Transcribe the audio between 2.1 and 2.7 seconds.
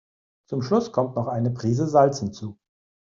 hinzu.